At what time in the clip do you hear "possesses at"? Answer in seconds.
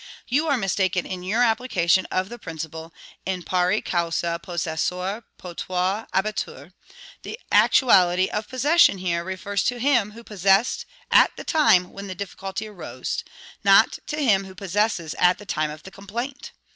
14.55-15.37